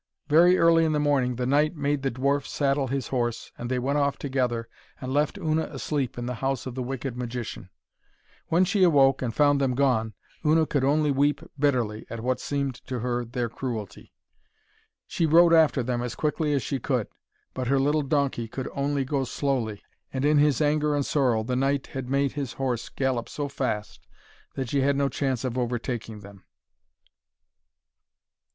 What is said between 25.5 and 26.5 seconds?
overtaking them.